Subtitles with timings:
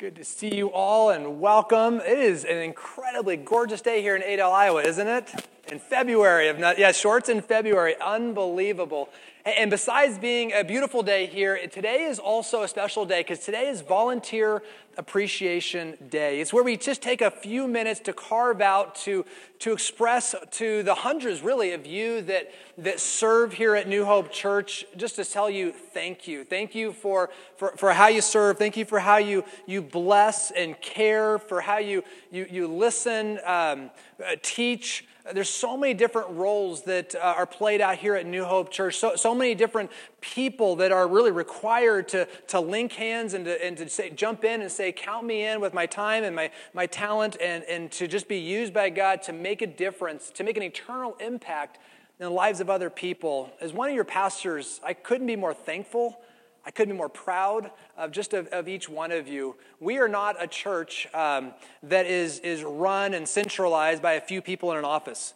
[0.00, 2.00] Good to see you all and welcome.
[2.00, 5.30] It is an incredibly gorgeous day here in Adel, Iowa, isn't it?
[5.70, 9.08] In February of yeah, shorts in February, unbelievable.
[9.46, 13.68] And besides being a beautiful day here, today is also a special day because today
[13.68, 14.64] is Volunteer
[14.98, 16.40] Appreciation Day.
[16.40, 19.24] It's where we just take a few minutes to carve out, to,
[19.60, 24.32] to express to the hundreds, really, of you that, that serve here at New Hope
[24.32, 26.42] Church, just to tell you thank you.
[26.42, 28.58] Thank you for, for, for how you serve.
[28.58, 32.02] Thank you for how you, you bless and care, for how you,
[32.32, 35.06] you, you listen, um, uh, teach.
[35.32, 38.96] There's so many different roles that uh, are played out here at New Hope Church.
[38.96, 43.64] So, so many different people that are really required to, to link hands and to,
[43.64, 46.50] and to say, jump in and say, Count me in with my time and my,
[46.72, 50.44] my talent, and, and to just be used by God to make a difference, to
[50.44, 51.78] make an eternal impact
[52.18, 53.50] in the lives of other people.
[53.60, 56.20] As one of your pastors, I couldn't be more thankful
[56.64, 59.56] I couldn't be more proud of just of, of each one of you.
[59.80, 61.52] We are not a church um,
[61.82, 65.34] that is, is run and centralized by a few people in an office.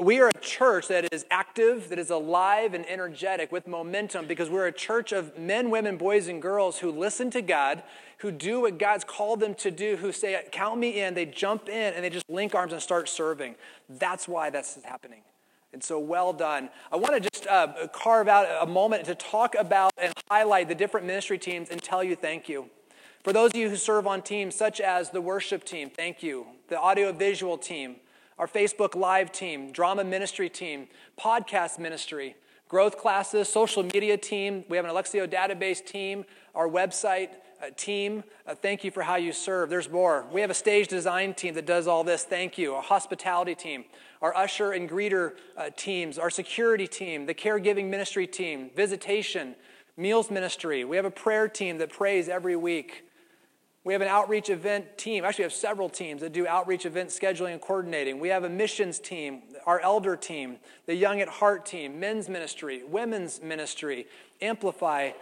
[0.00, 4.50] We are a church that is active, that is alive and energetic with momentum because
[4.50, 7.84] we're a church of men, women, boys, and girls who listen to God,
[8.18, 11.14] who do what God's called them to do, who say, Count me in.
[11.14, 13.54] They jump in and they just link arms and start serving.
[13.88, 15.22] That's why that's happening.
[15.72, 16.70] And so, well done.
[16.90, 20.74] I want to just uh, carve out a moment to talk about and highlight the
[20.74, 22.70] different ministry teams and tell you thank you.
[23.22, 26.46] For those of you who serve on teams such as the worship team, thank you.
[26.68, 27.96] The audiovisual team,
[28.38, 30.86] our Facebook Live team, drama ministry team,
[31.20, 32.36] podcast ministry,
[32.68, 34.64] growth classes, social media team.
[34.68, 37.30] We have an Elexio database team, our website
[37.76, 38.24] team.
[38.46, 39.70] Uh, thank you for how you serve.
[39.70, 40.24] There's more.
[40.32, 42.24] We have a stage design team that does all this.
[42.24, 42.74] Thank you.
[42.74, 43.84] A hospitality team
[44.22, 49.54] our usher and greeter uh, teams, our security team, the caregiving ministry team, visitation,
[49.96, 50.84] meals ministry.
[50.84, 53.04] We have a prayer team that prays every week.
[53.84, 55.24] We have an outreach event team.
[55.24, 58.18] Actually, we have several teams that do outreach event scheduling and coordinating.
[58.18, 62.82] We have a missions team, our elder team, the Young at Heart team, men's ministry,
[62.84, 64.06] women's ministry,
[64.40, 65.12] Amplify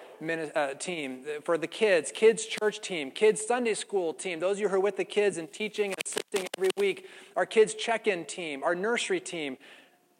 [0.55, 4.69] uh, team for the kids, kids church team, kids Sunday school team, those of you
[4.69, 8.25] who are with the kids and teaching and assisting every week, our kids check in
[8.25, 9.57] team, our nursery team.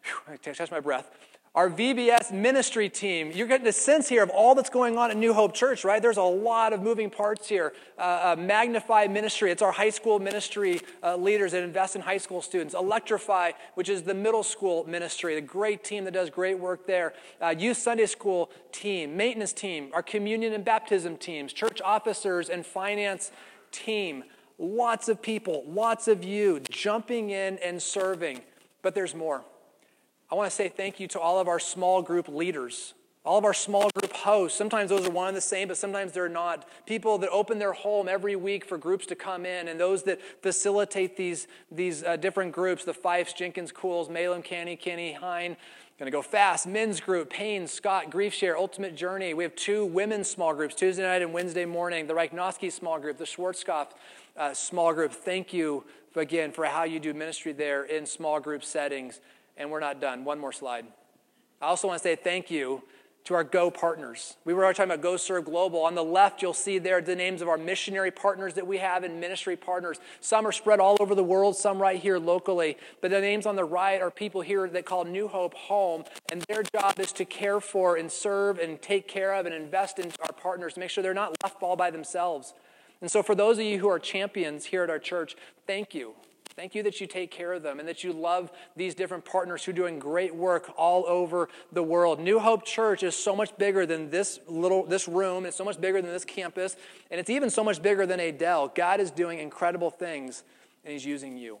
[0.03, 1.09] Whew, I catch my breath
[1.55, 3.31] our VBS ministry team.
[3.33, 6.01] You're getting a sense here of all that's going on at New Hope Church, right?
[6.01, 7.71] There's a lot of moving parts here.
[7.97, 12.17] Uh, uh, Magnify Ministry, it's our high school ministry uh, leaders that invest in high
[12.17, 12.73] school students.
[12.73, 17.13] Electrify, which is the middle school ministry, a great team that does great work there.
[17.41, 22.65] Uh, Youth Sunday School team, maintenance team, our communion and baptism teams, church officers and
[22.65, 23.31] finance
[23.71, 24.25] team.
[24.59, 28.41] Lots of people, lots of you jumping in and serving.
[28.81, 29.45] But there's more.
[30.31, 33.45] I want to say thank you to all of our small group leaders, all of
[33.45, 34.57] our small group hosts.
[34.57, 36.67] Sometimes those are one and the same, but sometimes they're not.
[36.87, 40.19] People that open their home every week for groups to come in, and those that
[40.41, 45.57] facilitate these, these uh, different groups the Fifes, Jenkins, Cools, Malum, Canny, Kenny, Hine.
[45.97, 46.67] Going to go fast.
[46.67, 49.33] Men's group, Payne, Scott, Grief Share, Ultimate Journey.
[49.33, 52.05] We have two women's small groups, Tuesday night and Wednesday morning.
[52.05, 53.91] The Reichnoski small group, the Schwarzkopf
[54.35, 55.13] uh, small group.
[55.13, 59.21] Thank you again for how you do ministry there in small group settings
[59.57, 60.23] and we're not done.
[60.25, 60.85] One more slide.
[61.61, 62.83] I also want to say thank you
[63.25, 64.37] to our Go partners.
[64.45, 65.83] We were talking about Go Serve Global.
[65.83, 69.03] On the left, you'll see there the names of our missionary partners that we have
[69.03, 69.99] and ministry partners.
[70.21, 72.77] Some are spread all over the world, some right here locally.
[73.01, 76.41] But the names on the right are people here that call New Hope home, and
[76.43, 80.11] their job is to care for and serve and take care of and invest in
[80.21, 82.53] our partners make sure they're not left all by themselves.
[83.01, 85.35] And so, for those of you who are champions here at our church,
[85.65, 86.13] thank you.
[86.55, 89.65] Thank you that you take care of them and that you love these different partners
[89.65, 92.19] who are doing great work all over the world.
[92.21, 95.45] New Hope Church is so much bigger than this little this room.
[95.45, 96.77] It's so much bigger than this campus,
[97.11, 98.69] and it's even so much bigger than Adel.
[98.73, 100.43] God is doing incredible things,
[100.85, 101.59] and He's using you.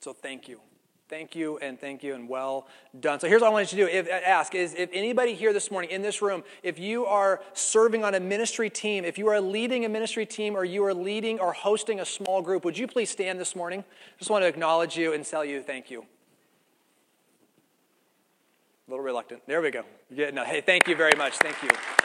[0.00, 0.60] So thank you.
[1.08, 2.66] Thank you and thank you and well
[2.98, 3.20] done.
[3.20, 3.98] So here's what I want you to do.
[3.98, 8.04] If, ask is if anybody here this morning in this room, if you are serving
[8.04, 11.38] on a ministry team, if you are leading a ministry team or you are leading
[11.38, 13.84] or hosting a small group, would you please stand this morning?
[14.18, 16.06] Just want to acknowledge you and tell you thank you.
[18.86, 19.42] A little reluctant.
[19.46, 19.82] There we go.
[20.10, 21.36] Yeah, no, hey, thank you very much.
[21.36, 22.03] Thank you.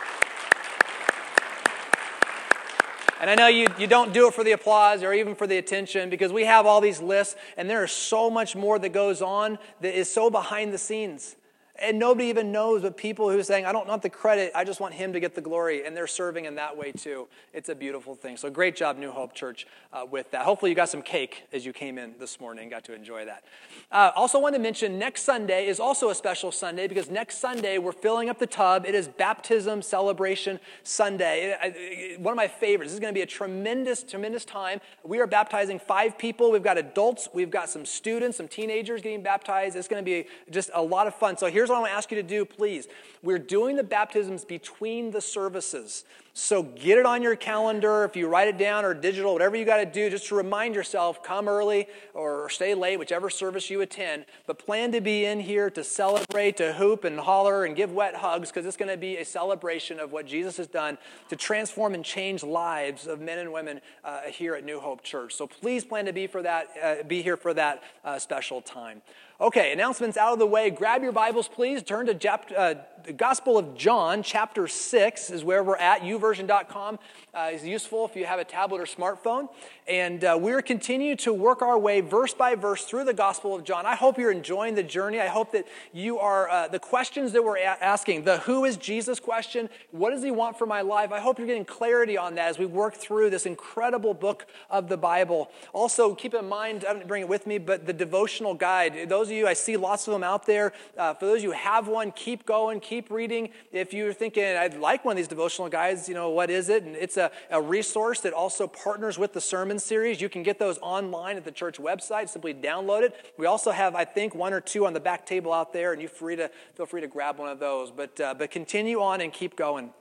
[3.20, 5.58] And I know you, you don't do it for the applause or even for the
[5.58, 9.22] attention because we have all these lists, and there is so much more that goes
[9.22, 11.36] on that is so behind the scenes.
[11.82, 14.64] And nobody even knows but people who are saying, I don't want the credit, I
[14.64, 15.86] just want him to get the glory.
[15.86, 17.28] And they're serving in that way too.
[17.54, 18.38] It's a beautiful thing.
[18.38, 20.44] So great job, New Hope Church, uh, with that.
[20.44, 23.44] Hopefully you got some cake as you came in this morning got to enjoy that.
[23.92, 27.78] Uh, also want to mention next Sunday is also a special Sunday because next Sunday
[27.78, 28.86] we're filling up the tub.
[28.86, 31.58] It is baptism celebration Sunday.
[31.62, 32.92] It, it, one of my favorites.
[32.92, 34.80] This is going to be a tremendous, tremendous time.
[35.04, 36.52] We are baptizing five people.
[36.52, 39.76] We've got adults, we've got some students, some teenagers getting baptized.
[39.76, 41.38] It's going to be just a lot of fun.
[41.38, 42.88] So here's what I want to ask you to do, please.
[43.22, 46.04] We're doing the baptisms between the services.
[46.34, 48.06] So get it on your calendar.
[48.06, 50.74] If you write it down or digital, whatever you got to do, just to remind
[50.74, 54.26] yourself, come early or stay late, whichever service you attend.
[54.48, 58.16] But plan to be in here to celebrate, to hoop and holler and give wet
[58.16, 60.98] hugs because it's going to be a celebration of what Jesus has done
[61.30, 65.36] to transform and change lives of men and women uh, here at New Hope Church.
[65.36, 69.02] So please plan to be for that, uh, be here for that uh, special time.
[69.42, 70.70] Okay, announcements out of the way.
[70.70, 71.82] Grab your Bibles, please.
[71.82, 72.74] Turn to uh,
[73.06, 76.02] the Gospel of John, chapter 6 is where we're at.
[76.02, 77.00] YouVersion.com
[77.34, 79.48] uh, is useful if you have a tablet or smartphone.
[79.88, 83.64] And uh, we're continuing to work our way verse by verse through the Gospel of
[83.64, 83.86] John.
[83.86, 85.20] I hope you're enjoying the journey.
[85.20, 88.78] I hope that you are, uh, the questions that we're a- asking, the who is
[88.78, 91.12] Jesus question, what does he want for my life?
[91.12, 94.90] I hope you're getting clarity on that as we work through this incredible book of
[94.90, 95.50] the Bible.
[95.74, 99.10] Also, keep in mind, I didn't bring it with me, but the devotional guide.
[99.10, 100.74] Those of you, I see lots of them out there.
[100.98, 103.50] Uh, for those of you who have one, keep going, keep reading.
[103.72, 106.84] If you're thinking, I'd like one of these devotional guides, you know, what is it?
[106.84, 110.22] And it's a, a resource that also partners with the sermon series.
[110.22, 112.30] You can get those online at the church website.
[112.30, 113.34] Simply download it.
[113.38, 116.02] We also have, I think, one or two on the back table out there, and
[116.02, 117.92] you free to feel free to grab one of those.
[117.92, 119.92] But uh, but continue on and keep going.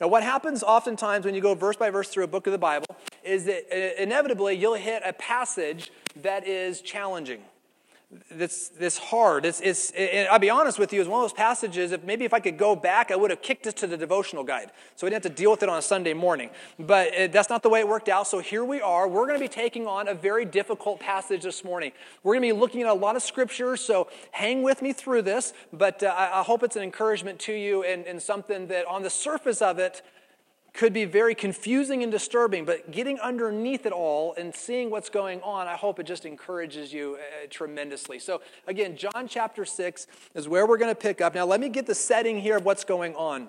[0.00, 2.58] Now, what happens oftentimes when you go verse by verse through a book of the
[2.58, 2.86] Bible
[3.24, 7.40] is that uh, inevitably you'll hit a passage that is challenging
[8.30, 9.44] this, this hard.
[9.44, 12.24] It's, it's, it, I'll be honest with you, it's one of those passages, if maybe
[12.24, 14.70] if I could go back, I would have kicked it to the devotional guide.
[14.94, 16.50] So we didn't have to deal with it on a Sunday morning.
[16.78, 18.28] But it, that's not the way it worked out.
[18.28, 19.08] So here we are.
[19.08, 21.92] We're going to be taking on a very difficult passage this morning.
[22.22, 25.22] We're going to be looking at a lot of scriptures, so hang with me through
[25.22, 25.52] this.
[25.72, 29.02] But uh, I, I, hope it's an encouragement to you and, and something that on
[29.02, 30.02] the surface of it,
[30.76, 35.40] could be very confusing and disturbing, but getting underneath it all and seeing what's going
[35.42, 38.18] on, I hope it just encourages you uh, tremendously.
[38.18, 41.34] So, again, John chapter 6 is where we're going to pick up.
[41.34, 43.48] Now, let me get the setting here of what's going on.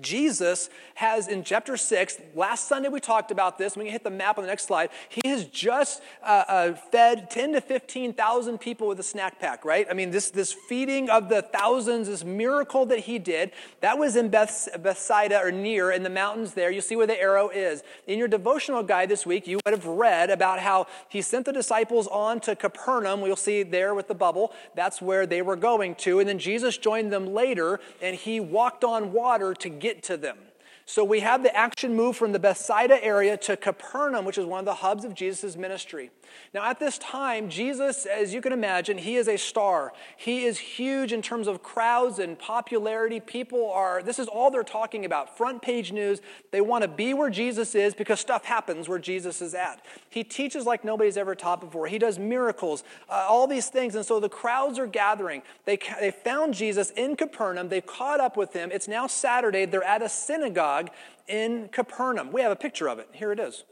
[0.00, 3.76] Jesus has in chapter 6, last Sunday we talked about this.
[3.76, 4.90] We can hit the map on the next slide.
[5.08, 9.86] He has just uh, uh, fed 10 to 15,000 people with a snack pack, right?
[9.90, 14.16] I mean, this, this feeding of the thousands, this miracle that he did, that was
[14.16, 16.70] in Beth, Bethsaida or near in the mountains there.
[16.70, 17.82] You see where the arrow is.
[18.06, 21.52] In your devotional guide this week, you would have read about how he sent the
[21.52, 23.20] disciples on to Capernaum.
[23.20, 24.52] We'll see there with the bubble.
[24.74, 26.20] That's where they were going to.
[26.20, 30.38] And then Jesus joined them later and he walked on water to get to them.
[30.86, 34.58] So we have the action move from the Bethsaida area to Capernaum, which is one
[34.58, 36.10] of the hubs of Jesus' ministry.
[36.52, 39.92] Now, at this time, Jesus, as you can imagine, he is a star.
[40.16, 43.20] He is huge in terms of crowds and popularity.
[43.20, 45.36] People are, this is all they're talking about.
[45.36, 46.20] Front page news.
[46.50, 49.84] They want to be where Jesus is because stuff happens where Jesus is at.
[50.08, 51.86] He teaches like nobody's ever taught before.
[51.86, 53.94] He does miracles, uh, all these things.
[53.94, 55.42] And so the crowds are gathering.
[55.64, 57.68] They, they found Jesus in Capernaum.
[57.68, 58.70] They've caught up with him.
[58.72, 59.64] It's now Saturday.
[59.66, 60.90] They're at a synagogue synagogue
[61.26, 62.32] in Capernaum.
[62.32, 63.08] We have a picture of it.
[63.12, 63.64] Here it is.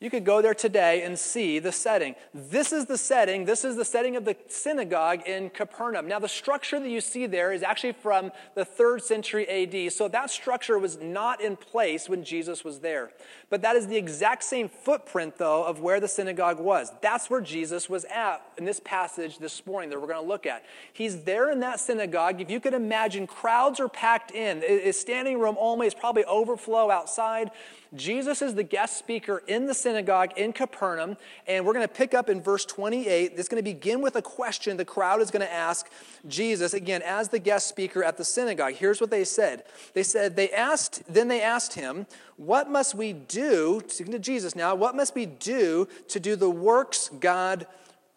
[0.00, 2.16] You could go there today and see the setting.
[2.34, 3.44] This is the setting.
[3.44, 6.08] This is the setting of the synagogue in Capernaum.
[6.08, 9.92] Now, the structure that you see there is actually from the third century AD.
[9.92, 13.12] So that structure was not in place when Jesus was there.
[13.50, 16.90] But that is the exact same footprint, though, of where the synagogue was.
[17.00, 20.44] That's where Jesus was at in this passage this morning that we're going to look
[20.44, 20.64] at.
[20.92, 22.40] He's there in that synagogue.
[22.40, 24.60] If you could imagine, crowds are packed in.
[24.60, 27.52] His standing room only is probably overflow outside.
[27.94, 32.14] Jesus is the guest speaker in the synagogue in Capernaum, and we're going to pick
[32.14, 33.32] up in verse 28.
[33.36, 35.88] It's going to begin with a question the crowd is going to ask
[36.26, 38.74] Jesus, again, as the guest speaker at the synagogue.
[38.74, 43.12] Here's what they said They said, they asked, then they asked him, What must we
[43.12, 47.66] do, to Jesus now, what must we do to do the works God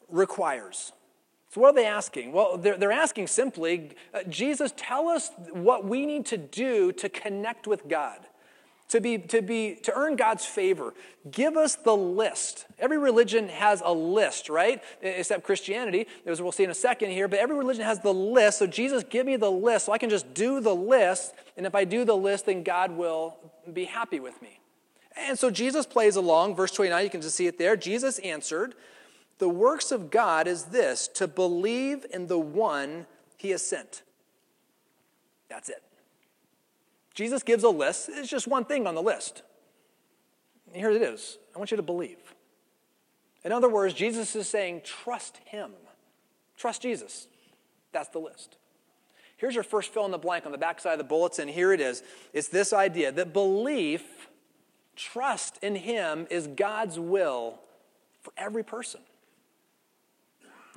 [0.09, 0.91] requires?
[1.49, 2.31] So, what are they asking?
[2.31, 7.09] Well, they're, they're asking simply, uh, Jesus, tell us what we need to do to
[7.09, 8.19] connect with God
[8.89, 10.93] to be to be to earn god's favor
[11.29, 12.65] give us the list.
[12.79, 14.81] Every religion has a list right?
[15.01, 18.59] Except christianity as we'll see in a second here but every religion has the list.
[18.59, 21.33] So jesus give me the list so i can just do the list.
[21.57, 23.37] And if i do the list then god will
[23.71, 24.59] be happy with me.
[25.17, 26.55] And so jesus plays along.
[26.55, 27.75] Verse 29 you can just see it there.
[27.75, 28.75] Jesus answered
[29.39, 33.05] the works of god is this to believe in the one
[33.37, 34.01] he has sent.
[35.49, 35.83] That's it.
[37.17, 38.11] Jesus gives a list.
[38.13, 39.41] It's just one thing on the list.
[40.71, 41.39] Here it is.
[41.55, 42.19] I want you to believe.
[43.43, 45.71] In other words, Jesus is saying, trust him.
[46.57, 47.27] Trust Jesus.
[47.91, 48.57] That's the list.
[49.37, 51.47] Here's your first fill in the blank on the backside of the bulletin.
[51.47, 52.03] Here it is.
[52.33, 54.29] It's this idea that belief,
[54.95, 57.59] trust in him, is God's will
[58.21, 59.01] for every person.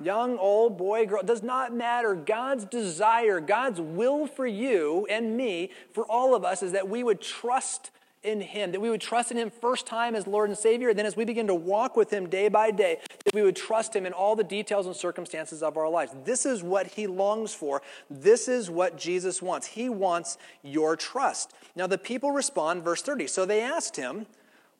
[0.03, 2.15] Young, old, boy, girl, does not matter.
[2.15, 7.03] God's desire, God's will for you and me, for all of us, is that we
[7.03, 7.91] would trust
[8.23, 10.99] in Him, that we would trust in Him first time as Lord and Savior, and
[10.99, 13.95] then as we begin to walk with Him day by day, that we would trust
[13.95, 16.13] Him in all the details and circumstances of our lives.
[16.23, 17.81] This is what He longs for.
[18.09, 19.67] This is what Jesus wants.
[19.67, 21.53] He wants your trust.
[21.75, 23.27] Now, the people respond, verse 30.
[23.27, 24.27] So they asked Him,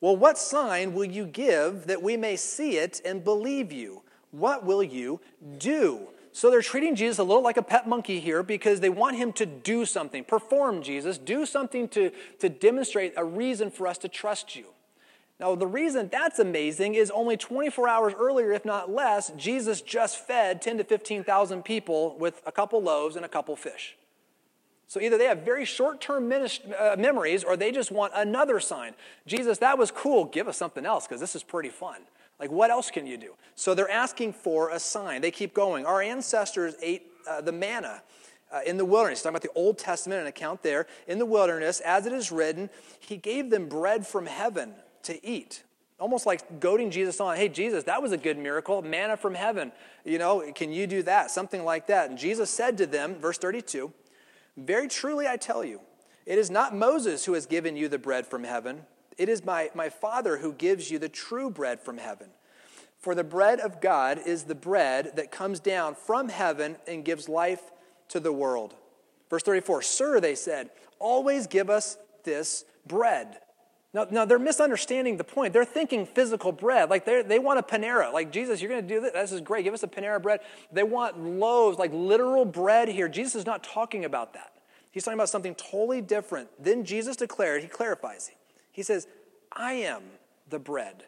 [0.00, 4.02] Well, what sign will you give that we may see it and believe you?
[4.32, 5.20] What will you
[5.58, 6.08] do?
[6.32, 9.32] So they're treating Jesus a little like a pet monkey here because they want him
[9.34, 12.10] to do something, perform Jesus, do something to,
[12.40, 14.64] to demonstrate a reason for us to trust you.
[15.38, 20.16] Now, the reason that's amazing is only 24 hours earlier, if not less, Jesus just
[20.16, 23.96] fed 10 to 15,000 people with a couple loaves and a couple fish.
[24.86, 28.94] So either they have very short term uh, memories or they just want another sign.
[29.26, 30.26] Jesus, that was cool.
[30.26, 32.02] Give us something else because this is pretty fun.
[32.42, 33.34] Like, what else can you do?
[33.54, 35.20] So they're asking for a sign.
[35.20, 35.86] They keep going.
[35.86, 38.02] Our ancestors ate uh, the manna.
[38.52, 40.88] Uh, in the wilderness, talking about the Old Testament, an account there.
[41.06, 42.68] In the wilderness, as it is written,
[42.98, 45.62] he gave them bread from heaven to eat.
[46.00, 49.70] Almost like goading Jesus on, hey, Jesus, that was a good miracle, manna from heaven.
[50.04, 51.30] You know, can you do that?
[51.30, 52.10] Something like that.
[52.10, 53.92] And Jesus said to them, verse 32,
[54.56, 55.80] Very truly I tell you,
[56.26, 58.82] it is not Moses who has given you the bread from heaven,
[59.18, 62.28] it is my, my Father who gives you the true bread from heaven.
[62.98, 67.28] For the bread of God is the bread that comes down from heaven and gives
[67.28, 67.72] life
[68.08, 68.74] to the world.
[69.28, 73.38] Verse 34 Sir, they said, always give us this bread.
[73.94, 75.52] Now, now they're misunderstanding the point.
[75.52, 76.88] They're thinking physical bread.
[76.88, 78.12] Like they want a Panera.
[78.12, 79.12] Like, Jesus, you're going to do this?
[79.12, 79.64] This is great.
[79.64, 80.40] Give us a Panera bread.
[80.70, 83.08] They want loaves, like literal bread here.
[83.08, 84.52] Jesus is not talking about that.
[84.92, 86.48] He's talking about something totally different.
[86.62, 88.30] Then Jesus declared, he clarifies.
[88.72, 89.06] He says,
[89.52, 90.02] I am
[90.48, 91.04] the bread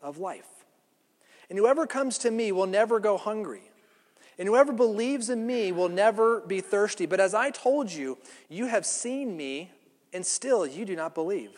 [0.00, 0.46] of life.
[1.48, 3.70] And whoever comes to me will never go hungry.
[4.38, 7.06] And whoever believes in me will never be thirsty.
[7.06, 8.18] But as I told you,
[8.48, 9.70] you have seen me,
[10.12, 11.50] and still you do not believe.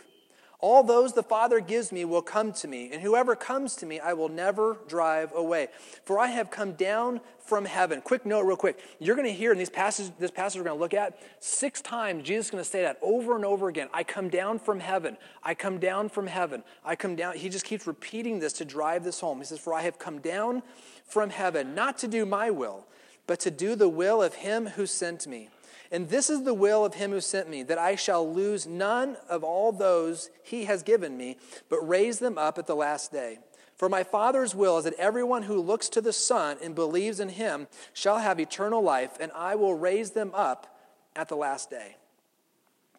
[0.60, 4.00] All those the Father gives me will come to me, and whoever comes to me
[4.00, 5.68] I will never drive away.
[6.04, 8.00] For I have come down from heaven.
[8.00, 8.80] Quick note, real quick.
[8.98, 11.80] You're going to hear in these passages, this passage we're going to look at, six
[11.80, 13.88] times Jesus is going to say that over and over again.
[13.94, 15.16] I come down from heaven.
[15.44, 16.64] I come down from heaven.
[16.84, 17.36] I come down.
[17.36, 19.38] He just keeps repeating this to drive this home.
[19.38, 20.64] He says, For I have come down
[21.04, 22.84] from heaven, not to do my will,
[23.28, 25.50] but to do the will of him who sent me.
[25.90, 29.16] And this is the will of him who sent me, that I shall lose none
[29.28, 33.38] of all those he has given me, but raise them up at the last day.
[33.76, 37.28] For my Father's will is that everyone who looks to the Son and believes in
[37.28, 40.78] him shall have eternal life, and I will raise them up
[41.14, 41.96] at the last day.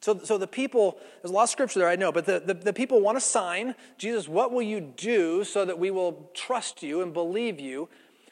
[0.02, 2.54] So, so the people, there's a lot of scripture there, I know, but the, the,
[2.54, 3.76] the people want a sign.
[3.98, 7.90] Jesus, what will you do so that we will trust you and believe you?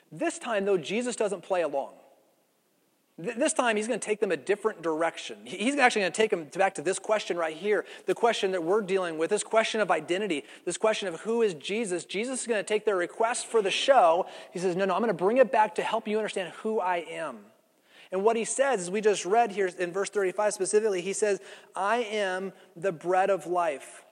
[0.09, 1.93] This time, though, Jesus doesn't play along.
[3.19, 5.38] This time, he's going to take them a different direction.
[5.43, 8.63] He's actually going to take them back to this question right here the question that
[8.63, 12.05] we're dealing with, this question of identity, this question of who is Jesus.
[12.05, 14.27] Jesus is going to take their request for the show.
[14.51, 16.79] He says, No, no, I'm going to bring it back to help you understand who
[16.79, 17.39] I am.
[18.12, 21.41] And what he says, as we just read here in verse 35 specifically, he says,
[21.75, 24.03] I am the bread of life.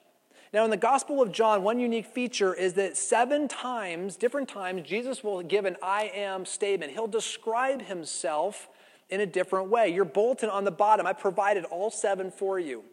[0.51, 4.87] Now, in the Gospel of John, one unique feature is that seven times, different times,
[4.87, 6.93] Jesus will give an I am statement.
[6.93, 8.69] He'll describe himself
[9.09, 9.89] in a different way.
[9.89, 12.83] Your bulletin on the bottom, I provided all seven for you.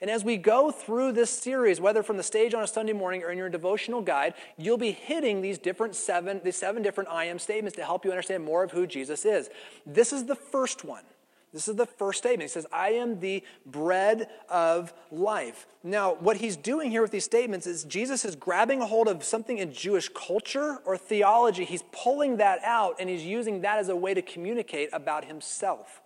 [0.00, 3.22] And as we go through this series, whether from the stage on a Sunday morning
[3.22, 7.26] or in your devotional guide, you'll be hitting these different seven, these seven different I
[7.26, 9.50] am statements to help you understand more of who Jesus is.
[9.84, 11.04] This is the first one.
[11.52, 12.42] This is the first statement.
[12.42, 15.66] He says, I am the bread of life.
[15.82, 19.24] Now, what he's doing here with these statements is Jesus is grabbing a hold of
[19.24, 21.64] something in Jewish culture or theology.
[21.64, 26.00] He's pulling that out and he's using that as a way to communicate about himself.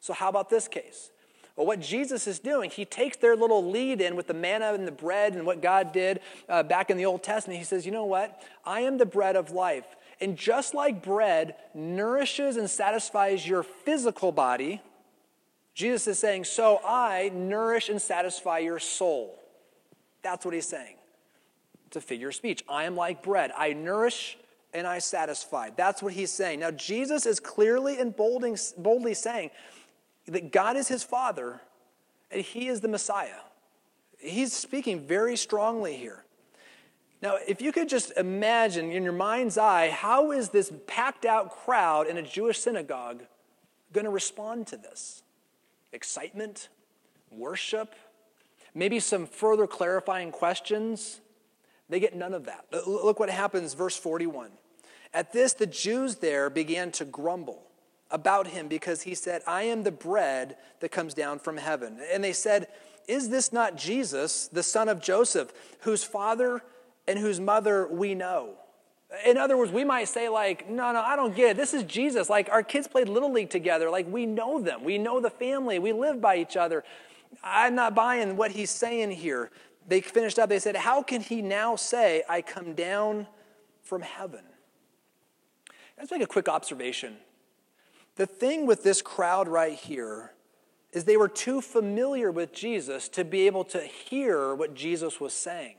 [0.00, 1.10] So, how about this case?
[1.56, 4.86] Well, what Jesus is doing, he takes their little lead in with the manna and
[4.86, 7.58] the bread and what God did uh, back in the Old Testament.
[7.58, 8.42] He says, You know what?
[8.64, 9.96] I am the bread of life.
[10.20, 14.80] And just like bread nourishes and satisfies your physical body,
[15.74, 19.38] Jesus is saying, So I nourish and satisfy your soul.
[20.22, 20.96] That's what he's saying.
[21.86, 22.64] It's a figure of speech.
[22.68, 23.52] I am like bread.
[23.56, 24.38] I nourish
[24.72, 25.70] and I satisfy.
[25.76, 26.60] That's what he's saying.
[26.60, 29.50] Now, Jesus is clearly and boldly saying
[30.26, 31.60] that God is his Father
[32.30, 33.40] and he is the Messiah.
[34.18, 36.23] He's speaking very strongly here.
[37.24, 41.50] Now, if you could just imagine in your mind's eye, how is this packed out
[41.64, 43.22] crowd in a Jewish synagogue
[43.94, 45.22] going to respond to this?
[45.94, 46.68] Excitement?
[47.30, 47.94] Worship?
[48.74, 51.22] Maybe some further clarifying questions?
[51.88, 52.66] They get none of that.
[52.86, 54.50] Look what happens, verse 41.
[55.14, 57.62] At this, the Jews there began to grumble
[58.10, 62.00] about him because he said, I am the bread that comes down from heaven.
[62.12, 62.68] And they said,
[63.08, 66.62] Is this not Jesus, the son of Joseph, whose father
[67.06, 68.54] and whose mother we know?
[69.24, 71.56] In other words, we might say, like, no, no, I don't get it.
[71.56, 72.28] This is Jesus.
[72.28, 73.90] Like, our kids played Little League together.
[73.90, 74.82] Like, we know them.
[74.82, 75.78] We know the family.
[75.78, 76.82] We live by each other.
[77.42, 79.50] I'm not buying what he's saying here.
[79.86, 80.48] They finished up.
[80.48, 83.26] They said, How can he now say, I come down
[83.82, 84.44] from heaven?
[85.98, 87.16] Let's make a quick observation.
[88.16, 90.32] The thing with this crowd right here
[90.92, 95.34] is they were too familiar with Jesus to be able to hear what Jesus was
[95.34, 95.76] saying.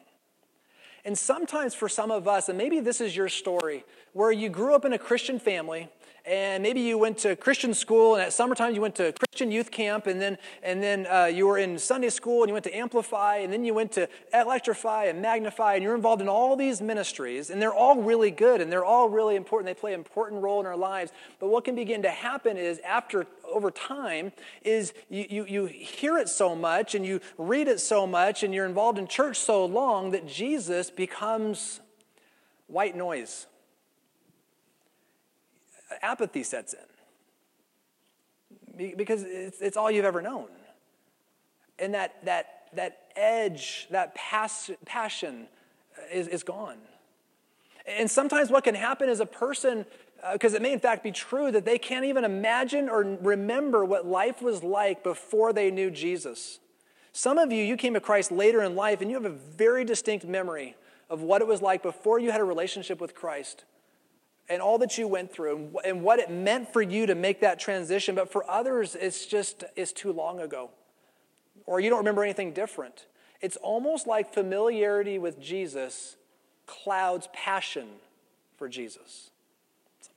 [1.05, 4.73] And sometimes for some of us, and maybe this is your story, where you grew
[4.73, 5.87] up in a Christian family
[6.25, 9.69] and maybe you went to Christian school, and at summertime you went to Christian youth
[9.69, 12.75] camp, and then, and then uh, you were in Sunday school, and you went to
[12.75, 16.81] Amplify, and then you went to Electrify and Magnify, and you're involved in all these
[16.81, 19.67] ministries, and they're all really good, and they're all really important.
[19.67, 21.11] They play an important role in our lives.
[21.39, 24.31] But what can begin to happen is after, over time,
[24.61, 28.53] is you, you, you hear it so much, and you read it so much, and
[28.53, 31.79] you're involved in church so long that Jesus becomes
[32.67, 33.47] white noise
[36.01, 36.79] apathy sets in
[38.97, 40.47] because it's, it's all you've ever known.
[41.79, 45.47] And that, that, that edge, that pass, passion
[46.11, 46.77] is, is gone.
[47.85, 49.85] And sometimes what can happen is a person,
[50.33, 53.85] because uh, it may in fact be true, that they can't even imagine or remember
[53.85, 56.59] what life was like before they knew Jesus.
[57.11, 59.85] Some of you, you came to Christ later in life and you have a very
[59.85, 60.75] distinct memory
[61.09, 63.63] of what it was like before you had a relationship with Christ
[64.49, 67.59] and all that you went through and what it meant for you to make that
[67.59, 68.15] transition.
[68.15, 70.71] But for others, it's just it's too long ago.
[71.65, 73.05] Or you don't remember anything different.
[73.41, 76.17] It's almost like familiarity with Jesus
[76.65, 77.87] clouds passion
[78.57, 79.31] for Jesus.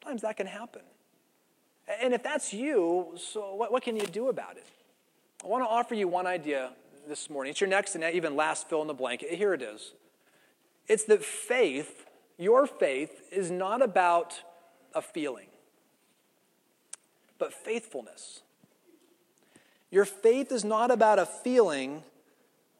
[0.09, 0.81] Sometimes that can happen.
[2.03, 4.64] And if that's you, so what, what can you do about it?
[5.44, 6.71] I want to offer you one idea
[7.07, 7.51] this morning.
[7.51, 9.21] It's your next and even last fill in the blank.
[9.21, 9.92] Here it is.
[10.87, 12.07] It's that faith
[12.38, 14.40] your faith is not about
[14.94, 15.49] a feeling,
[17.38, 18.40] but faithfulness.
[19.90, 22.03] Your faith is not about a feeling,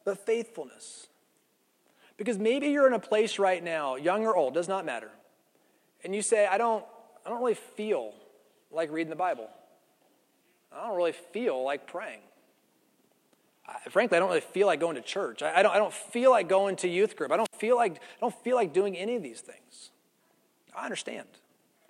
[0.07, 1.09] but faithfulness.
[2.17, 5.11] Because maybe you're in a place right now, young or old, does not matter.
[6.03, 6.85] And you say, I don't,
[7.29, 8.15] I don't really feel
[8.71, 9.51] like reading the Bible.
[10.73, 12.21] I don't really feel like praying.
[13.67, 15.43] I, frankly, I don't really feel like going to church.
[15.43, 17.31] I, I, don't, I don't feel like going to youth group.
[17.31, 19.91] I don't feel like, I don't feel like doing any of these things.
[20.75, 21.29] I understand.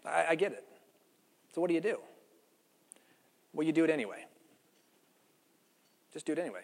[0.05, 0.65] I, I get it.
[1.55, 2.01] So what do you do?
[3.53, 4.25] Well, you do it anyway.
[6.13, 6.63] Just do it anyway.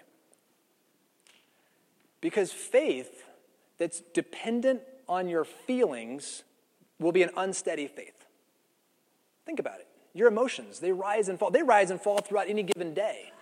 [2.20, 3.22] Because faith
[3.78, 6.42] that's dependent on your feelings
[6.98, 8.13] will be an unsteady faith.
[9.46, 9.88] Think about it.
[10.14, 11.50] Your emotions, they rise and fall.
[11.50, 13.32] They rise and fall throughout any given day.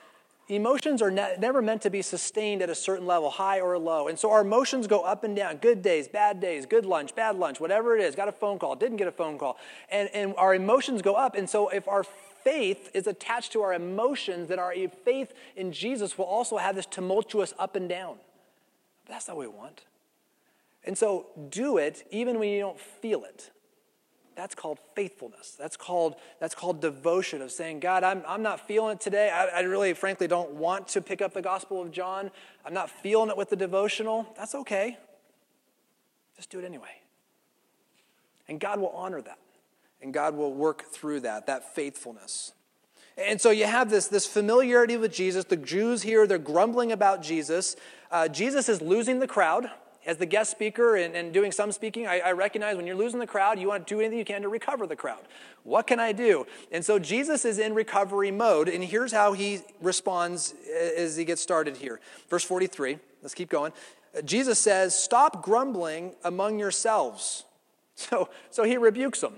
[0.49, 4.09] Emotions are ne- never meant to be sustained at a certain level, high or low.
[4.09, 7.37] And so our emotions go up and down good days, bad days, good lunch, bad
[7.37, 8.15] lunch, whatever it is.
[8.17, 9.59] Got a phone call, didn't get a phone call.
[9.91, 11.37] And, and our emotions go up.
[11.37, 12.05] And so if our
[12.43, 16.87] faith is attached to our emotions, then our faith in Jesus will also have this
[16.87, 18.17] tumultuous up and down.
[19.09, 19.83] That's not what we want.
[20.85, 23.52] And so do it even when you don't feel it.
[24.35, 25.57] That's called faithfulness.
[25.59, 29.31] That's called, that's called devotion of saying, God, I'm, I'm not feeling it today.
[29.31, 32.31] I, I really, frankly, don't want to pick up the Gospel of John.
[32.64, 34.27] I'm not feeling it with the devotional.
[34.37, 34.97] That's okay.
[36.37, 37.03] Just do it anyway.
[38.49, 39.38] And God will honor that.
[40.01, 42.53] And God will work through that, that faithfulness.
[43.16, 45.45] And so you have this, this familiarity with Jesus.
[45.45, 47.77] The Jews here, they're grumbling about Jesus.
[48.11, 49.71] Uh, Jesus is losing the crowd
[50.05, 53.21] as the guest speaker and, and doing some speaking, I, I, recognize when you're losing
[53.21, 55.21] the crowd, you want to do anything you can to recover the crowd.
[55.62, 56.47] What can I do?
[56.71, 60.55] And so Jesus is in recovery mode, and here's how he responds
[60.97, 62.01] as he gets started here.
[62.29, 63.73] Verse 43, let's keep going.
[64.25, 67.45] Jesus says, Stop grumbling among yourselves.
[67.95, 69.35] So, so he rebukes them.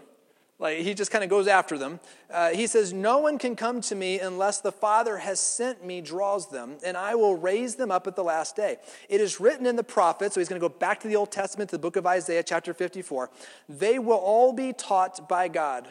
[0.65, 2.01] Like he just kind of goes after them.
[2.33, 6.01] Uh, he says, No one can come to me unless the Father has sent me,
[6.01, 8.79] draws them, and I will raise them up at the last day.
[9.11, 11.31] It is written in the prophets, so he's going to go back to the Old
[11.31, 13.29] Testament, to the book of Isaiah, chapter 54.
[13.69, 15.87] They will all be taught by God.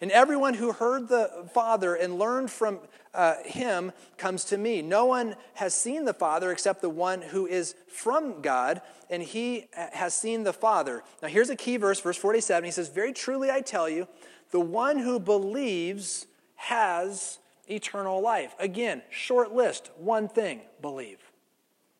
[0.00, 2.80] And everyone who heard the Father and learned from
[3.14, 4.82] uh, him comes to me.
[4.82, 9.68] No one has seen the Father except the one who is from God, and he
[9.72, 11.02] has seen the Father.
[11.22, 12.64] Now, here's a key verse, verse 47.
[12.64, 14.06] He says, Very truly I tell you,
[14.50, 18.54] the one who believes has eternal life.
[18.58, 21.18] Again, short list, one thing believe.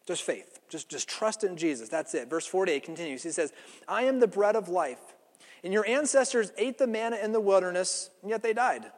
[0.06, 0.60] Just faith.
[0.68, 1.88] Just, just trust in Jesus.
[1.88, 2.28] That's it.
[2.28, 3.22] Verse 48 continues.
[3.22, 3.52] He says,
[3.88, 5.15] I am the bread of life.
[5.64, 8.92] And your ancestors ate the manna in the wilderness, and yet they died.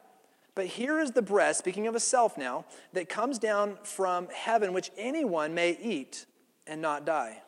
[0.54, 4.72] But here is the bread, speaking of a self now, that comes down from heaven,
[4.72, 6.26] which anyone may eat
[6.66, 7.42] and not die.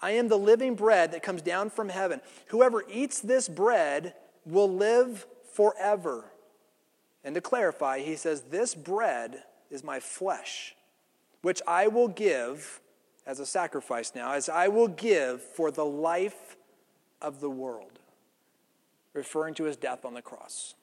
[0.00, 2.20] I am the living bread that comes down from heaven.
[2.48, 6.32] Whoever eats this bread will live forever.
[7.24, 10.74] And to clarify, he says, This bread is my flesh,
[11.42, 12.80] which I will give
[13.26, 16.56] as a sacrifice now, as I will give for the life
[17.20, 17.97] of the world
[19.18, 20.74] referring to his death on the cross.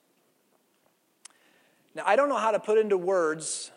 [1.94, 3.70] Now, I don't know how to put into words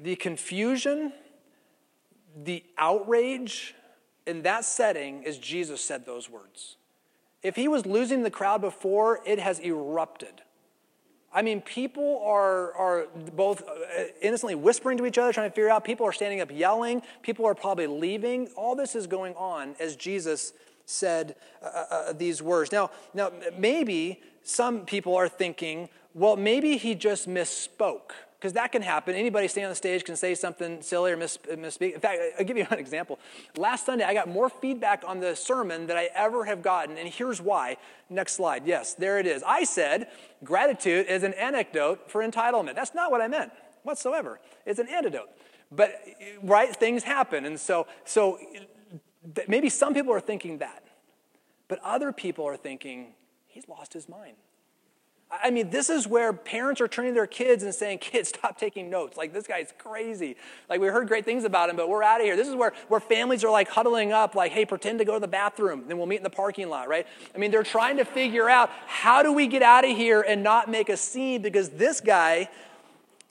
[0.00, 1.12] the confusion,
[2.44, 3.74] the outrage
[4.26, 6.76] in that setting as Jesus said those words.
[7.42, 10.42] If he was losing the crowd before, it has erupted.
[11.32, 15.70] I mean, people are, are both uh, innocently whispering to each other, trying to figure
[15.70, 15.84] out.
[15.84, 17.02] People are standing up yelling.
[17.22, 18.48] People are probably leaving.
[18.56, 20.52] All this is going on as Jesus
[20.90, 22.72] said uh, uh, uh, these words.
[22.72, 28.12] Now, now, maybe some people are thinking, well, maybe he just misspoke.
[28.38, 29.14] Because that can happen.
[29.14, 31.92] Anybody standing on the stage can say something silly or miss, misspeak.
[31.92, 33.18] In fact, I'll give you an example.
[33.58, 37.06] Last Sunday, I got more feedback on the sermon than I ever have gotten, and
[37.06, 37.76] here's why.
[38.08, 38.66] Next slide.
[38.66, 39.42] Yes, there it is.
[39.46, 40.08] I said
[40.42, 42.76] gratitude is an anecdote for entitlement.
[42.76, 44.40] That's not what I meant whatsoever.
[44.64, 45.28] It's an antidote.
[45.70, 46.00] But
[46.42, 48.38] right things happen, and so so
[49.48, 50.84] maybe some people are thinking that,
[51.68, 53.14] but other people are thinking,
[53.46, 54.36] he's lost his mind.
[55.30, 58.90] I mean, this is where parents are turning their kids and saying, kids, stop taking
[58.90, 59.16] notes.
[59.16, 60.36] Like, this guy's crazy.
[60.68, 62.34] Like, we heard great things about him, but we're out of here.
[62.34, 65.20] This is where, where families are like huddling up, like, hey, pretend to go to
[65.20, 67.06] the bathroom, then we'll meet in the parking lot, right?
[67.32, 70.42] I mean, they're trying to figure out how do we get out of here and
[70.42, 72.48] not make a scene because this guy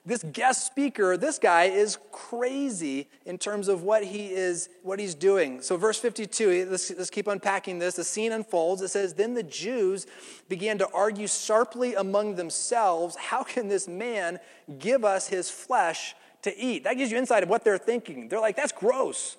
[0.06, 5.14] this guest speaker, this guy is crazy in terms of what he is, what he's
[5.14, 5.62] doing.
[5.62, 7.96] So, verse 52, let's, let's keep unpacking this.
[7.96, 8.82] The scene unfolds.
[8.82, 10.08] It says, Then the Jews
[10.48, 14.40] began to argue sharply among themselves, How can this man
[14.80, 16.86] give us his flesh to eat?
[16.86, 18.30] That gives you insight of what they're thinking.
[18.30, 19.38] They're like, That's gross.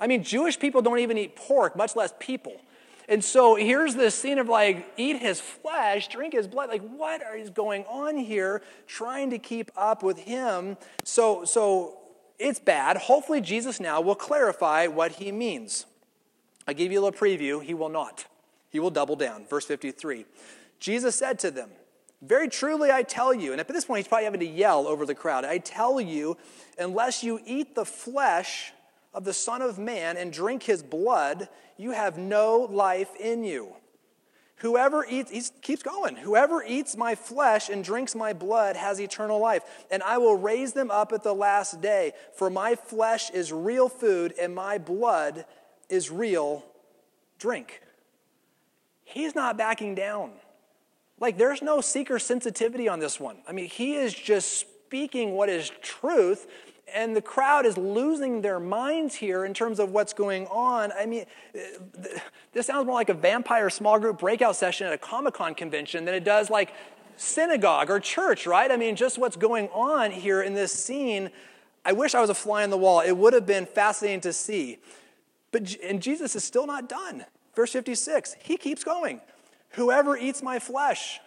[0.00, 2.60] I mean, Jewish people don't even eat pork, much less people.
[3.12, 6.70] And so here's this scene of like, eat his flesh, drink his blood.
[6.70, 8.62] Like, what is going on here?
[8.86, 10.78] Trying to keep up with him.
[11.04, 11.98] So, so
[12.38, 12.96] it's bad.
[12.96, 15.84] Hopefully, Jesus now will clarify what he means.
[16.66, 17.62] I give you a little preview.
[17.62, 18.24] He will not.
[18.70, 19.44] He will double down.
[19.44, 20.24] Verse 53.
[20.80, 21.68] Jesus said to them,
[22.22, 25.04] Very truly I tell you, and at this point he's probably having to yell over
[25.04, 26.38] the crowd, I tell you,
[26.78, 28.72] unless you eat the flesh
[29.14, 33.74] of the Son of Man and drink his blood, you have no life in you.
[34.56, 36.14] Whoever eats, he keeps going.
[36.14, 40.72] Whoever eats my flesh and drinks my blood has eternal life, and I will raise
[40.72, 42.12] them up at the last day.
[42.34, 45.46] For my flesh is real food, and my blood
[45.88, 46.64] is real
[47.40, 47.82] drink.
[49.02, 50.30] He's not backing down.
[51.18, 53.38] Like, there's no seeker sensitivity on this one.
[53.48, 56.46] I mean, he is just speaking what is truth
[56.94, 60.92] and the crowd is losing their minds here in terms of what's going on.
[60.92, 61.24] I mean,
[62.52, 66.04] this sounds more like a vampire small group breakout session at a Comic Con convention
[66.04, 66.72] than it does like
[67.16, 68.70] synagogue or church, right?
[68.70, 71.30] I mean, just what's going on here in this scene.
[71.84, 73.00] I wish I was a fly on the wall.
[73.00, 74.78] It would have been fascinating to see.
[75.50, 77.24] But and Jesus is still not done.
[77.54, 79.20] Verse 56, he keeps going.
[79.70, 81.20] Whoever eats my flesh,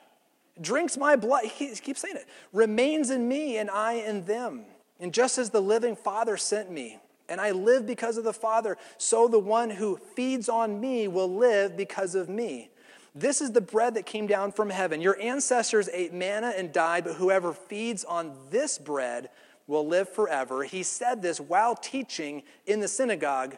[0.60, 4.66] drinks my blood, he keeps saying it, remains in me and I in them.
[5.00, 8.78] And just as the living Father sent me, and I live because of the Father,
[8.98, 12.70] so the one who feeds on me will live because of me.
[13.14, 15.02] This is the bread that came down from heaven.
[15.02, 19.30] Your ancestors ate manna and died, but whoever feeds on this bread
[19.68, 20.64] will live forever.
[20.64, 23.58] He said this while teaching in the synagogue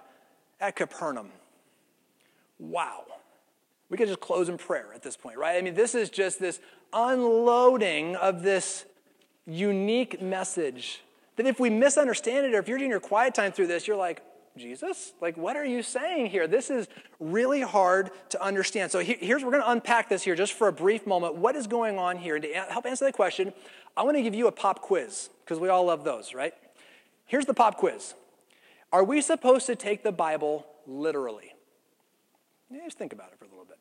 [0.59, 1.29] at Capernaum.
[2.59, 3.03] Wow.
[3.89, 5.57] We could just close in prayer at this point, right?
[5.57, 6.59] I mean, this is just this
[6.93, 8.85] unloading of this
[9.45, 11.01] unique message
[11.37, 13.97] that if we misunderstand it or if you're doing your quiet time through this, you're
[13.97, 14.21] like,
[14.57, 15.13] Jesus?
[15.21, 16.47] Like, what are you saying here?
[16.47, 16.87] This is
[17.19, 18.91] really hard to understand.
[18.91, 21.35] So, here's we're going to unpack this here just for a brief moment.
[21.35, 22.35] What is going on here?
[22.35, 23.53] And to help answer that question,
[23.95, 26.53] I want to give you a pop quiz because we all love those, right?
[27.25, 28.15] Here's the pop quiz
[28.91, 31.53] Are we supposed to take the Bible literally?
[32.69, 33.77] Yeah, just think about it for a little bit.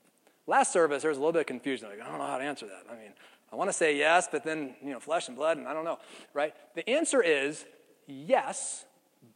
[0.47, 1.89] Last service, there was a little bit of confusion.
[1.89, 2.85] Like, I don't know how to answer that.
[2.89, 3.13] I mean,
[3.53, 5.85] I want to say yes, but then, you know, flesh and blood, and I don't
[5.85, 5.99] know,
[6.35, 6.55] right?
[6.75, 7.65] The answer is
[8.07, 8.85] yes,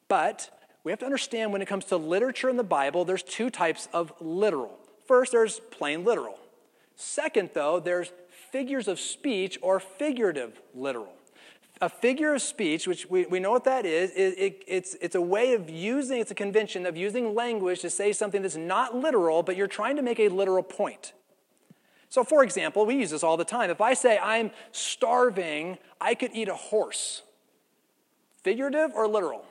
[0.08, 0.50] but
[0.82, 3.88] we have to understand when it comes to literature in the Bible, there's two types
[3.92, 4.78] of literal.
[5.06, 6.38] First, there's plain literal.
[6.96, 8.12] Second, though, there's
[8.50, 11.12] figures of speech or figurative literal.
[11.82, 15.14] A figure of speech, which we, we know what that is, it, it, it's, it's
[15.14, 18.94] a way of using, it's a convention of using language to say something that's not
[18.94, 21.14] literal, but you're trying to make a literal point.
[22.10, 23.70] So, for example, we use this all the time.
[23.70, 27.22] If I say I'm starving, I could eat a horse.
[28.42, 29.44] Figurative or literal?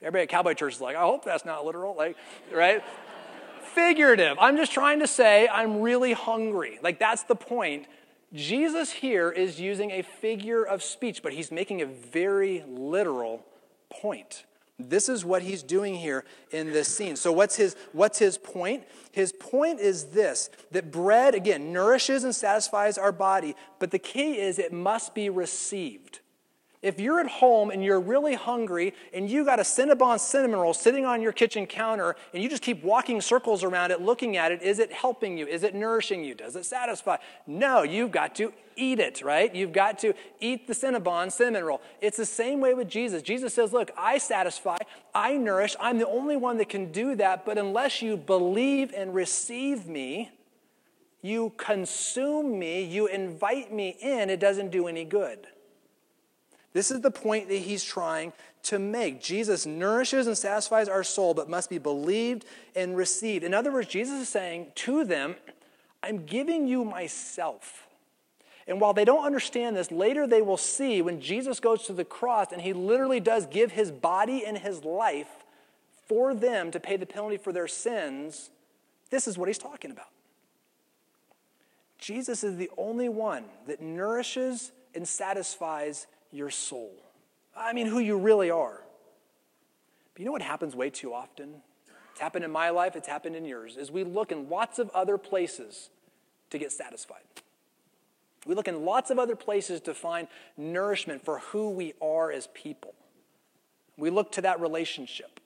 [0.00, 2.16] Everybody at Cowboy Church is like, I hope that's not literal, like,
[2.52, 2.82] right?
[3.74, 4.36] Figurative.
[4.40, 6.80] I'm just trying to say I'm really hungry.
[6.82, 7.86] Like, that's the point.
[8.32, 13.46] Jesus here is using a figure of speech, but he's making a very literal
[13.90, 14.44] point.
[14.78, 17.16] This is what he's doing here in this scene.
[17.16, 18.84] So, what's his, what's his point?
[19.10, 24.38] His point is this that bread, again, nourishes and satisfies our body, but the key
[24.38, 26.20] is it must be received.
[26.80, 30.72] If you're at home and you're really hungry and you got a Cinnabon cinnamon roll
[30.72, 34.52] sitting on your kitchen counter and you just keep walking circles around it, looking at
[34.52, 35.46] it, is it helping you?
[35.46, 36.34] Is it nourishing you?
[36.34, 37.16] Does it satisfy?
[37.48, 39.52] No, you've got to eat it, right?
[39.52, 41.80] You've got to eat the Cinnabon cinnamon roll.
[42.00, 43.22] It's the same way with Jesus.
[43.22, 44.76] Jesus says, Look, I satisfy,
[45.12, 49.12] I nourish, I'm the only one that can do that, but unless you believe and
[49.12, 50.30] receive me,
[51.22, 55.48] you consume me, you invite me in, it doesn't do any good.
[56.72, 58.32] This is the point that he's trying
[58.64, 59.20] to make.
[59.20, 63.44] Jesus nourishes and satisfies our soul, but must be believed and received.
[63.44, 65.36] In other words, Jesus is saying to them,
[66.02, 67.86] I'm giving you myself.
[68.66, 72.04] And while they don't understand this, later they will see when Jesus goes to the
[72.04, 75.44] cross and he literally does give his body and his life
[76.06, 78.50] for them to pay the penalty for their sins.
[79.10, 80.08] This is what he's talking about.
[81.98, 86.92] Jesus is the only one that nourishes and satisfies your soul.
[87.56, 88.82] I mean, who you really are.
[90.14, 91.62] But you know what happens way too often?
[92.12, 94.90] It's happened in my life, it's happened in yours, is we look in lots of
[94.90, 95.90] other places
[96.50, 97.22] to get satisfied.
[98.46, 102.48] We look in lots of other places to find nourishment for who we are as
[102.54, 102.94] people.
[103.96, 105.40] We look to that relationship.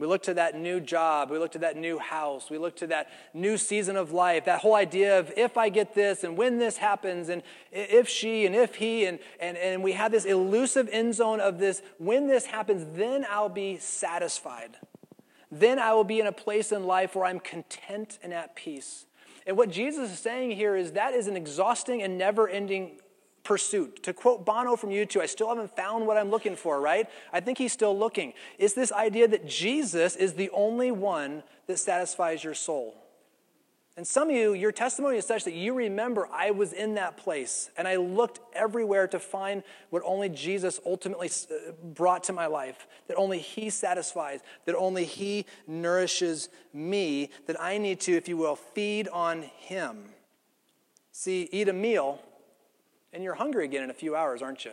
[0.00, 1.30] We look to that new job.
[1.30, 2.48] We look to that new house.
[2.48, 4.46] We look to that new season of life.
[4.46, 8.46] That whole idea of if I get this and when this happens and if she
[8.46, 12.28] and if he and, and, and we have this elusive end zone of this when
[12.28, 14.78] this happens, then I'll be satisfied.
[15.52, 19.04] Then I will be in a place in life where I'm content and at peace.
[19.46, 23.00] And what Jesus is saying here is that is an exhausting and never ending
[23.42, 24.02] pursuit.
[24.04, 27.08] To quote Bono from U2, I still haven't found what I'm looking for, right?
[27.32, 28.32] I think he's still looking.
[28.58, 32.96] It's this idea that Jesus is the only one that satisfies your soul.
[33.96, 37.16] And some of you, your testimony is such that you remember I was in that
[37.16, 42.46] place and I looked everywhere to find what only Jesus ultimately uh, brought to my
[42.46, 48.28] life, that only He satisfies, that only He nourishes me, that I need to, if
[48.28, 50.04] you will, feed on Him.
[51.12, 52.22] See, eat a meal
[53.12, 54.72] and you're hungry again in a few hours, aren't you?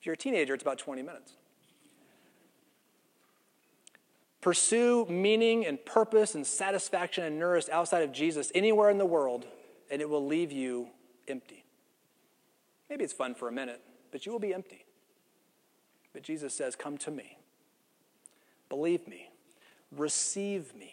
[0.00, 1.32] If you're a teenager, it's about 20 minutes.
[4.40, 9.46] Pursue meaning and purpose and satisfaction and nourish outside of Jesus anywhere in the world,
[9.90, 10.88] and it will leave you
[11.28, 11.64] empty.
[12.90, 13.80] Maybe it's fun for a minute,
[14.12, 14.84] but you will be empty.
[16.12, 17.38] But Jesus says, Come to me.
[18.68, 19.30] Believe me.
[19.90, 20.92] Receive me.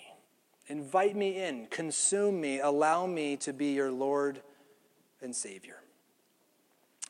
[0.67, 1.67] Invite me in.
[1.67, 2.60] Consume me.
[2.60, 4.41] Allow me to be your Lord
[5.21, 5.82] and Savior.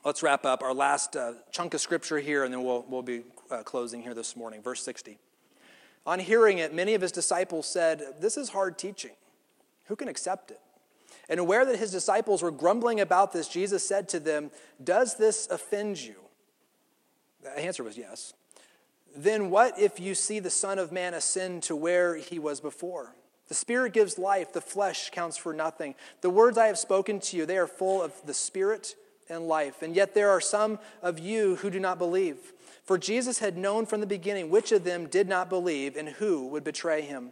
[0.04, 3.22] Let's wrap up our last uh, chunk of scripture here, and then we'll, we'll be
[3.52, 4.60] uh, closing here this morning.
[4.60, 5.16] Verse 60.
[6.04, 9.12] On hearing it, many of his disciples said, This is hard teaching.
[9.84, 10.58] Who can accept it?
[11.28, 14.50] And aware that his disciples were grumbling about this, Jesus said to them,
[14.82, 16.16] Does this offend you?
[17.44, 18.34] The answer was yes.
[19.14, 23.14] Then what if you see the Son of Man ascend to where he was before?
[23.46, 25.94] The Spirit gives life, the flesh counts for nothing.
[26.22, 28.96] The words I have spoken to you, they are full of the Spirit
[29.32, 29.82] and life.
[29.82, 32.52] And yet there are some of you who do not believe.
[32.84, 36.46] For Jesus had known from the beginning which of them did not believe and who
[36.48, 37.30] would betray him.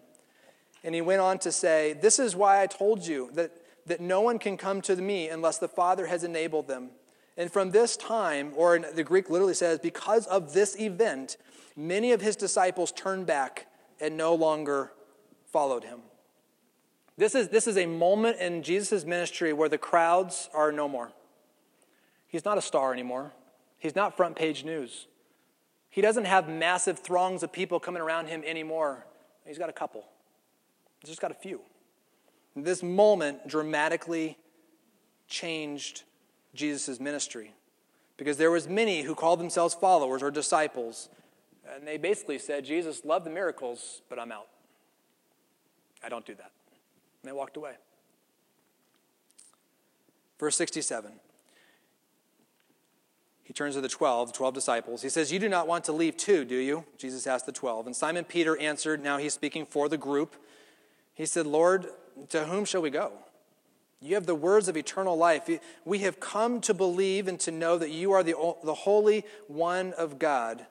[0.82, 3.52] And he went on to say, This is why I told you that,
[3.86, 6.90] that no one can come to me unless the Father has enabled them.
[7.36, 11.36] And from this time, or the Greek literally says, because of this event,
[11.76, 13.66] many of his disciples turned back
[14.00, 14.92] and no longer
[15.46, 16.00] followed him.
[17.16, 21.12] This is, this is a moment in Jesus' ministry where the crowds are no more.
[22.30, 23.32] He's not a star anymore.
[23.78, 25.06] He's not front page news.
[25.90, 29.04] He doesn't have massive throngs of people coming around him anymore.
[29.44, 30.04] He's got a couple,
[31.00, 31.60] he's just got a few.
[32.56, 34.36] This moment dramatically
[35.28, 36.02] changed
[36.54, 37.54] Jesus' ministry
[38.16, 41.08] because there was many who called themselves followers or disciples
[41.74, 44.48] and they basically said jesus loved the miracles but i'm out
[46.04, 46.50] i don't do that
[47.22, 47.72] and they walked away
[50.38, 51.12] verse 67
[53.50, 55.02] he turns to the 12, 12 disciples.
[55.02, 56.84] He says, You do not want to leave too, do you?
[56.96, 57.86] Jesus asked the 12.
[57.88, 60.36] And Simon Peter answered, now he's speaking for the group.
[61.14, 61.88] He said, Lord,
[62.28, 63.10] to whom shall we go?
[64.00, 65.50] You have the words of eternal life.
[65.84, 69.94] We have come to believe and to know that you are the, the Holy One
[69.94, 70.64] of God.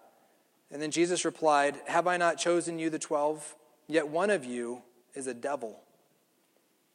[0.72, 3.58] And then Jesus replied, Have I not chosen you, the 12?
[3.88, 4.84] Yet one of you
[5.16, 5.82] is a devil.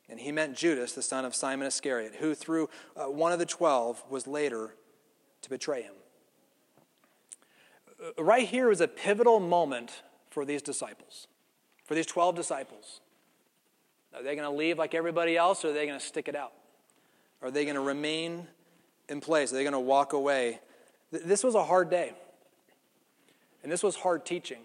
[0.08, 3.44] And he meant Judas, the son of Simon Iscariot, who through uh, one of the
[3.44, 4.76] 12 was later
[5.44, 5.94] to betray him.
[8.02, 11.28] Uh, right here is a pivotal moment for these disciples,
[11.84, 13.00] for these 12 disciples.
[14.14, 16.36] Are they going to leave like everybody else, or are they going to stick it
[16.36, 16.52] out?
[17.42, 18.46] Are they going to remain
[19.08, 19.52] in place?
[19.52, 20.60] Are they going to walk away?
[21.10, 22.12] This was a hard day,
[23.62, 24.60] and this was hard teaching.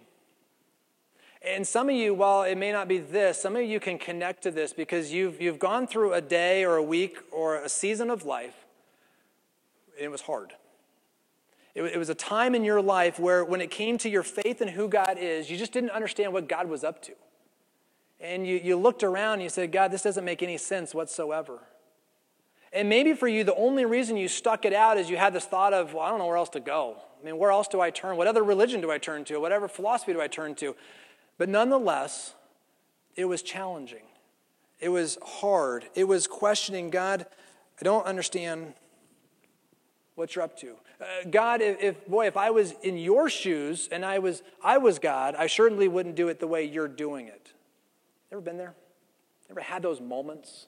[1.42, 4.42] And some of you, while it may not be this, some of you can connect
[4.42, 8.10] to this because you've, you've gone through a day or a week or a season
[8.10, 8.66] of life,
[9.96, 10.52] and it was hard.
[11.74, 14.60] It, it was a time in your life where, when it came to your faith
[14.60, 17.12] in who God is, you just didn't understand what God was up to.
[18.20, 21.60] And you, you looked around and you said, God, this doesn't make any sense whatsoever.
[22.72, 25.44] And maybe for you, the only reason you stuck it out is you had this
[25.44, 26.96] thought of, well, I don't know where else to go.
[27.20, 28.16] I mean, where else do I turn?
[28.16, 29.38] What other religion do I turn to?
[29.38, 30.76] Whatever philosophy do I turn to?
[31.36, 32.34] But nonetheless,
[33.16, 34.04] it was challenging.
[34.78, 35.86] It was hard.
[35.94, 37.26] It was questioning God,
[37.80, 38.74] I don't understand
[40.14, 40.76] what you're up to.
[41.00, 44.78] Uh, God, if, if, boy, if I was in your shoes and I was I
[44.78, 47.52] was God, I certainly wouldn't do it the way you're doing it.
[48.30, 48.74] Ever been there?
[49.50, 50.66] Ever had those moments?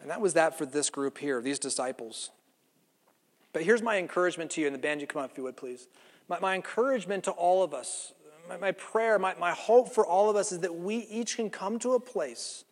[0.00, 2.30] And that was that for this group here, these disciples.
[3.52, 5.56] But here's my encouragement to you, and the band, you come up if you would,
[5.56, 5.86] please.
[6.28, 8.12] My, my encouragement to all of us,
[8.48, 11.50] my, my prayer, my, my hope for all of us is that we each can
[11.50, 12.64] come to a place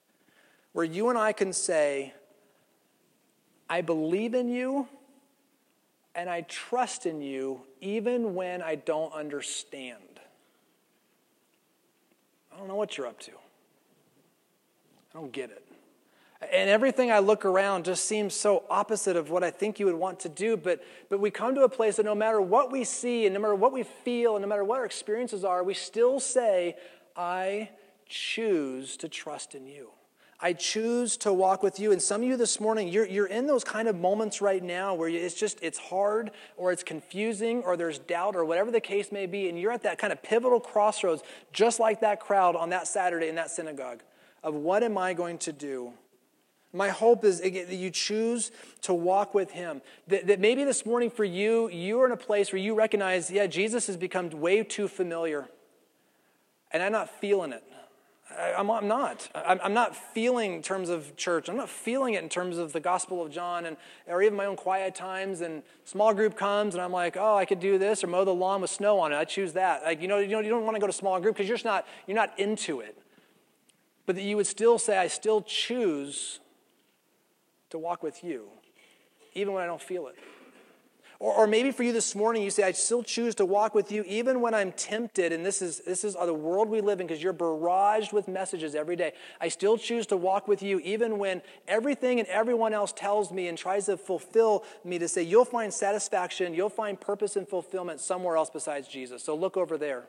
[0.73, 2.15] where you and I can say,
[3.71, 4.89] I believe in you
[6.15, 9.99] and I trust in you even when I don't understand.
[12.53, 13.33] I don't know what you're up to.
[13.33, 15.65] I don't get it.
[16.51, 19.95] And everything I look around just seems so opposite of what I think you would
[19.95, 20.57] want to do.
[20.57, 23.41] But, but we come to a place that no matter what we see, and no
[23.41, 26.77] matter what we feel, and no matter what our experiences are, we still say,
[27.17, 27.71] I
[28.07, 29.91] choose to trust in you.
[30.45, 31.93] I choose to walk with you.
[31.93, 34.93] And some of you this morning, you're, you're in those kind of moments right now
[34.93, 39.13] where it's just, it's hard or it's confusing or there's doubt or whatever the case
[39.13, 39.49] may be.
[39.49, 43.29] And you're at that kind of pivotal crossroads, just like that crowd on that Saturday
[43.29, 44.03] in that synagogue
[44.43, 45.93] of what am I going to do?
[46.73, 48.51] My hope is that you choose
[48.81, 49.81] to walk with Him.
[50.09, 53.47] That, that maybe this morning for you, you're in a place where you recognize, yeah,
[53.47, 55.49] Jesus has become way too familiar.
[56.73, 57.63] And I'm not feeling it.
[58.39, 59.29] I'm, I'm not.
[59.35, 61.49] I'm, I'm, not feeling in terms of church.
[61.49, 64.47] I'm not feeling it in terms of the Gospel of John and or even my
[64.47, 65.41] own quiet times.
[65.41, 68.35] And small group comes, and I'm like, oh, I could do this or mow the
[68.35, 69.17] lawn with snow on it.
[69.17, 69.83] I choose that.
[69.83, 71.57] Like you know, you know, you don't want to go to small group because you're
[71.57, 72.97] just not you're not into it.
[74.07, 76.41] But that you would still say, I still choose
[77.71, 78.49] to walk with you,
[79.35, 80.17] even when I don't feel it.
[81.23, 83.93] Or, or maybe for you this morning, you say, I still choose to walk with
[83.93, 85.33] you even when I'm tempted.
[85.33, 88.75] And this is, this is the world we live in because you're barraged with messages
[88.75, 89.13] every day.
[89.41, 93.47] I still choose to walk with you even when everything and everyone else tells me
[93.47, 98.01] and tries to fulfill me to say, you'll find satisfaction, you'll find purpose and fulfillment
[98.01, 99.23] somewhere else besides Jesus.
[99.23, 100.09] So look over there.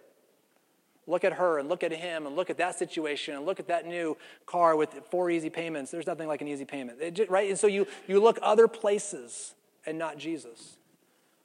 [1.06, 3.68] Look at her and look at him and look at that situation and look at
[3.68, 5.92] that new car with four easy payments.
[5.92, 7.48] There's nothing like an easy payment, just, right?
[7.50, 9.54] And so you, you look other places
[9.86, 10.78] and not Jesus.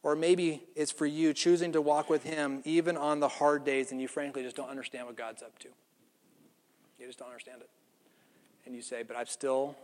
[0.03, 3.91] Or maybe it's for you choosing to walk with Him even on the hard days
[3.91, 5.69] and you frankly just don't understand what God's up to.
[6.99, 7.71] You just don't understand it.
[8.67, 9.77] And you say, but I'm still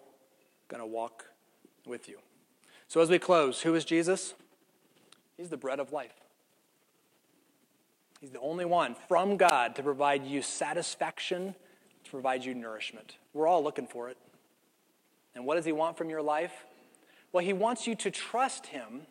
[0.68, 1.24] going to walk
[1.86, 2.18] with you.
[2.88, 4.34] So as we close, who is Jesus?
[5.36, 6.14] He's the bread of life.
[8.20, 11.54] He's the only one from God to provide you satisfaction,
[12.04, 13.16] to provide you nourishment.
[13.32, 14.16] We're all looking for it.
[15.34, 16.64] And what does He want from your life?
[17.32, 19.02] Well, He wants you to trust Him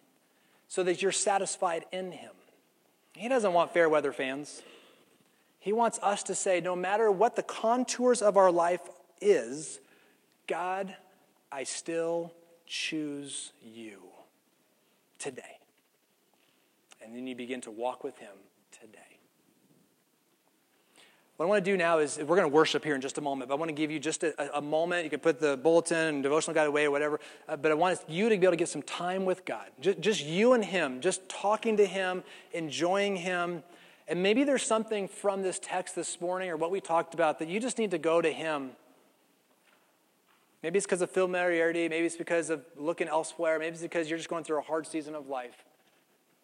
[0.67, 2.31] so that you're satisfied in Him.
[3.15, 4.61] He doesn't want fair weather fans.
[5.59, 8.81] He wants us to say, no matter what the contours of our life
[9.21, 9.79] is,
[10.47, 10.95] God,
[11.51, 12.33] I still
[12.65, 13.99] choose you
[15.19, 15.59] today.
[17.01, 18.33] And then you begin to walk with Him.
[21.43, 23.21] What I want to do now is we're going to worship here in just a
[23.21, 25.03] moment, but I want to give you just a, a moment.
[25.03, 27.19] You can put the bulletin and devotional guide away or whatever,
[27.49, 29.67] uh, but I want you to be able to get some time with God.
[29.81, 32.23] Just, just you and Him, just talking to Him,
[32.53, 33.61] enjoying Him.
[34.07, 37.49] And maybe there's something from this text this morning or what we talked about that
[37.49, 38.69] you just need to go to Him.
[40.61, 41.89] Maybe it's because of familiarity.
[41.89, 43.59] Maybe it's because of looking elsewhere.
[43.59, 45.65] Maybe it's because you're just going through a hard season of life.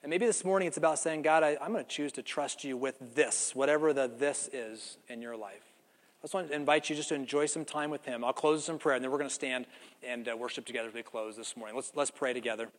[0.01, 2.63] And maybe this morning it's about saying, God, I, am going to choose to trust
[2.63, 5.73] you with this, whatever the this is in your life.
[6.21, 8.23] I just want to invite you just to enjoy some time with Him.
[8.23, 9.65] I'll close in prayer, and then we're going to stand
[10.01, 11.75] and uh, worship together as we close this morning.
[11.75, 12.69] Let's, let's pray together.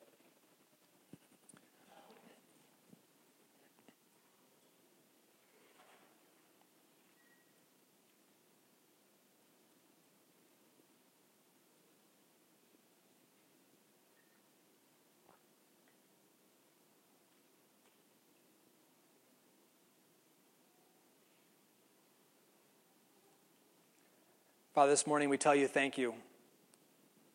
[24.73, 26.15] Father, this morning we tell you thank you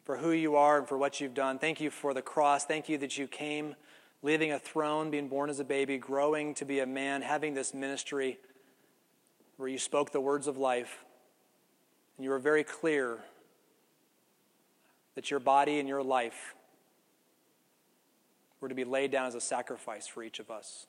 [0.05, 1.59] for who you are and for what you've done.
[1.59, 2.63] Thank you for the cross.
[2.63, 3.75] Thank you that you came,
[4.23, 7.73] leaving a throne, being born as a baby, growing to be a man, having this
[7.73, 8.39] ministry
[9.57, 11.03] where you spoke the words of life.
[12.15, 13.19] And you were very clear
[15.15, 16.55] that your body and your life
[18.61, 20.87] were to be laid down as a sacrifice for each of us.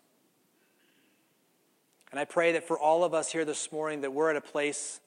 [2.13, 4.41] And I pray that for all of us here this morning that we're at a
[4.41, 5.01] place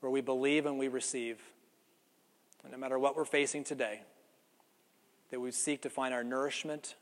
[0.00, 1.38] where we believe and we receive.
[2.62, 4.02] And no matter what we're facing today,
[5.30, 6.94] that we seek to find our nourishment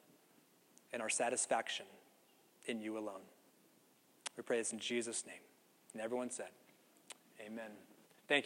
[0.93, 1.87] and our satisfaction
[2.67, 3.21] in you alone.
[4.37, 5.41] We pray this in Jesus' name.
[5.93, 6.51] And everyone said,
[7.41, 7.71] Amen.